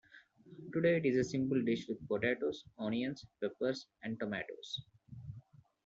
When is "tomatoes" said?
4.19-4.83